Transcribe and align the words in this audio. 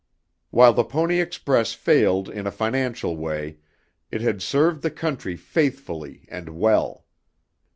While 0.49 0.73
the 0.73 0.83
Pony 0.83 1.21
Express 1.21 1.73
failed 1.73 2.27
in 2.27 2.47
a 2.47 2.51
financial 2.51 3.15
way; 3.15 3.57
it 4.09 4.21
had 4.21 4.41
served 4.41 4.81
the 4.81 4.89
country 4.89 5.35
faithfully 5.35 6.25
and 6.27 6.49
well. 6.57 7.05